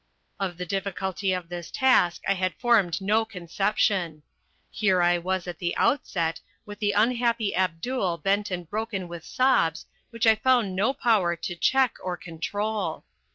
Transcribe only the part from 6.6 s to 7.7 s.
with the unhappy